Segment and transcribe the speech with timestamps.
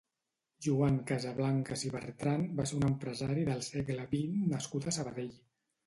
[0.67, 5.35] Joan Casablancas i Bertran va ser un empresari del segle vint nascut a Sabadell.